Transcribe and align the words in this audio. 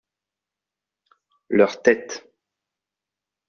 Leurs 1.47 1.83
têtes. 1.83 2.23